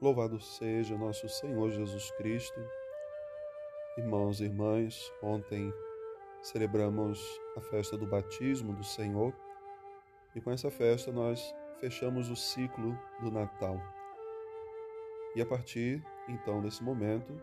[0.00, 2.58] Louvado seja nosso Senhor Jesus Cristo.
[3.98, 5.70] Irmãos e irmãs, ontem
[6.40, 7.20] celebramos
[7.56, 9.34] a festa do batismo do Senhor
[10.34, 13.78] e com essa festa nós fechamos o ciclo do Natal.
[15.34, 17.38] E a partir então desse momento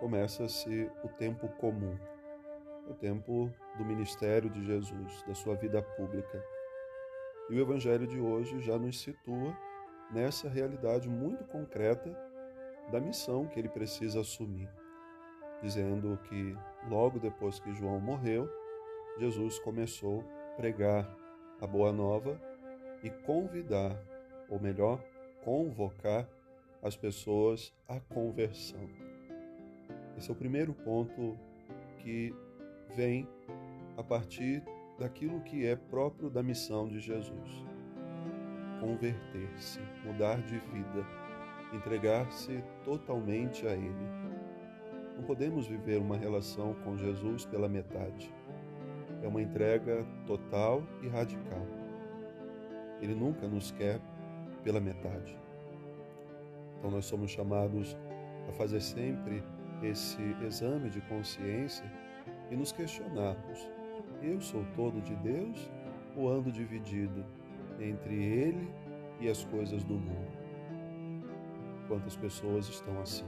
[0.00, 1.96] começa-se o tempo comum,
[2.88, 6.44] o tempo do ministério de Jesus, da sua vida pública.
[7.48, 9.56] E o Evangelho de hoje já nos situa
[10.10, 12.16] nessa realidade muito concreta
[12.90, 14.68] da missão que ele precisa assumir,
[15.62, 16.56] dizendo que
[16.88, 18.48] logo depois que João morreu,
[19.18, 21.08] Jesus começou a pregar
[21.60, 22.40] a boa nova
[23.02, 23.96] e convidar,
[24.48, 25.02] ou melhor,
[25.42, 26.28] convocar
[26.82, 28.88] as pessoas à conversão.
[30.16, 31.38] Esse é o primeiro ponto
[31.98, 32.34] que
[32.94, 33.28] vem
[33.96, 34.62] a partir
[34.98, 37.73] daquilo que é próprio da missão de Jesus
[38.84, 41.06] converter-se, mudar de vida,
[41.72, 44.06] entregar-se totalmente a Ele.
[45.16, 48.30] Não podemos viver uma relação com Jesus pela metade.
[49.22, 51.66] É uma entrega total e radical.
[53.00, 53.98] Ele nunca nos quer
[54.62, 55.38] pela metade.
[56.76, 57.96] Então nós somos chamados
[58.50, 59.42] a fazer sempre
[59.82, 61.90] esse exame de consciência
[62.50, 63.66] e nos questionarmos:
[64.22, 65.70] eu sou todo de Deus
[66.14, 67.24] ou ando dividido
[67.80, 68.70] entre ele
[69.20, 70.34] e as coisas do mundo.
[71.88, 73.26] Quantas pessoas estão assim?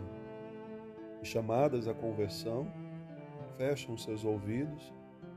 [1.22, 2.66] E chamadas à conversão,
[3.56, 4.92] fecham seus ouvidos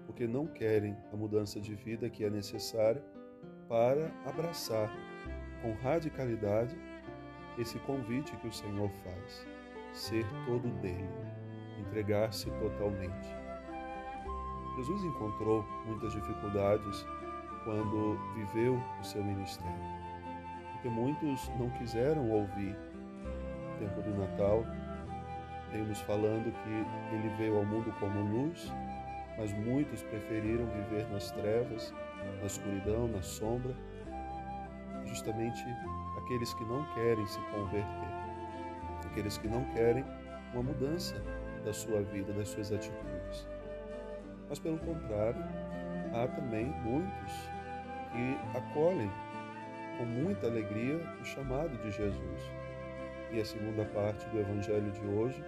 [0.05, 3.03] porque não querem a mudança de vida que é necessária
[3.67, 4.91] para abraçar
[5.61, 6.75] com radicalidade
[7.57, 9.45] esse convite que o Senhor faz,
[9.93, 11.09] ser todo dele,
[11.79, 13.29] entregar-se totalmente.
[14.77, 17.05] Jesus encontrou muitas dificuldades
[17.63, 19.99] quando viveu o seu ministério.
[20.73, 22.75] Porque muitos não quiseram ouvir
[23.75, 24.65] o tempo do Natal.
[25.71, 28.71] Temos falando que ele veio ao mundo como luz,
[29.37, 31.93] mas muitos preferiram viver nas trevas,
[32.39, 33.75] na escuridão, na sombra.
[35.05, 35.63] Justamente
[36.17, 38.07] aqueles que não querem se converter,
[39.05, 40.05] aqueles que não querem
[40.53, 41.15] uma mudança
[41.65, 43.47] da sua vida, das suas atitudes.
[44.47, 45.43] Mas pelo contrário,
[46.13, 47.49] há também muitos
[48.11, 49.11] que acolhem
[49.97, 52.41] com muita alegria o chamado de Jesus.
[53.31, 55.43] E a segunda parte do Evangelho de hoje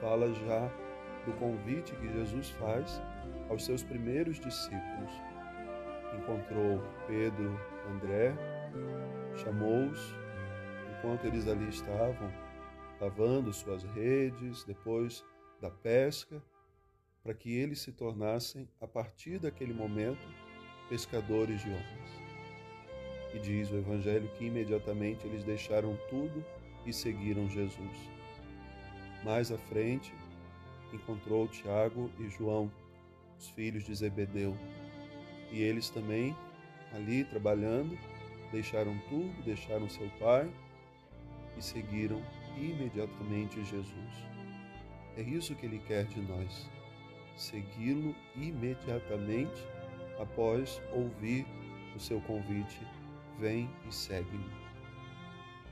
[0.00, 0.70] fala já
[1.24, 3.00] do convite que Jesus faz
[3.48, 5.12] aos seus primeiros discípulos.
[6.18, 7.58] Encontrou Pedro,
[7.90, 8.34] André,
[9.36, 10.14] chamou-os
[10.98, 12.32] enquanto eles ali estavam
[13.00, 15.24] lavando suas redes, depois
[15.60, 16.42] da pesca,
[17.22, 20.26] para que eles se tornassem, a partir daquele momento,
[20.88, 22.22] pescadores de homens.
[23.34, 26.44] E diz o Evangelho que imediatamente eles deixaram tudo
[26.84, 27.96] e seguiram Jesus.
[29.24, 30.12] Mais à frente,
[30.92, 32.70] encontrou Tiago e João,
[33.38, 34.56] os filhos de Zebedeu.
[35.50, 36.36] E eles também,
[36.92, 37.98] ali trabalhando,
[38.50, 40.50] deixaram tudo, deixaram seu pai
[41.56, 42.22] e seguiram
[42.56, 44.32] imediatamente Jesus.
[45.16, 46.70] É isso que ele quer de nós
[47.36, 49.66] segui-lo imediatamente
[50.22, 51.46] após ouvir
[51.94, 52.80] o seu convite:
[53.38, 54.50] vem e segue-me.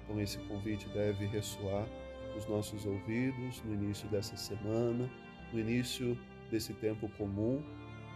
[0.04, 1.86] Então, esse convite deve ressoar
[2.34, 5.08] nos nossos ouvidos no início dessa semana,
[5.52, 6.18] no início
[6.50, 7.62] desse tempo comum,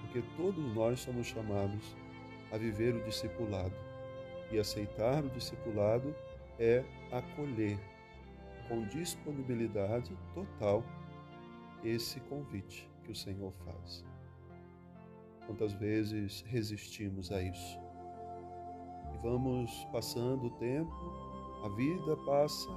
[0.00, 1.96] porque todos nós somos chamados
[2.52, 3.74] a viver o discipulado.
[4.50, 6.14] E aceitar o discipulado
[6.58, 7.78] é acolher
[8.68, 10.84] com disponibilidade total
[11.82, 14.04] esse convite que o Senhor faz.
[15.46, 17.78] Quantas vezes resistimos a isso?
[19.12, 20.92] E vamos passando o tempo,
[21.64, 22.68] a vida passa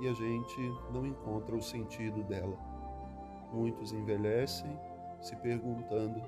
[0.00, 0.60] e a gente
[0.92, 2.56] não encontra o sentido dela.
[3.52, 4.78] Muitos envelhecem
[5.20, 6.20] se perguntando: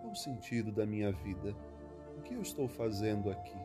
[0.00, 1.54] qual o sentido da minha vida?
[2.16, 3.58] O que eu estou fazendo aqui?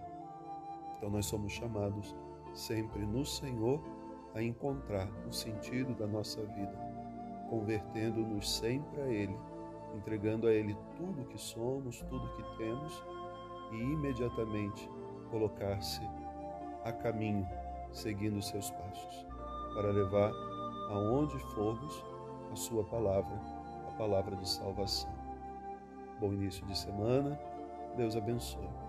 [0.97, 2.15] Então, nós somos chamados
[2.53, 3.83] sempre no Senhor
[4.33, 6.93] a encontrar o sentido da nossa vida
[7.53, 9.37] convertendo-nos sempre a Ele,
[9.93, 13.03] entregando a Ele tudo que somos, tudo que temos
[13.71, 14.89] e imediatamente
[15.29, 16.01] colocar-se
[16.83, 17.47] a caminho,
[17.91, 19.25] seguindo os seus passos,
[19.73, 20.31] para levar
[20.91, 22.03] aonde formos
[22.51, 23.39] a Sua palavra,
[23.87, 25.13] a palavra de salvação.
[26.19, 27.39] Bom início de semana,
[27.95, 28.82] Deus abençoe.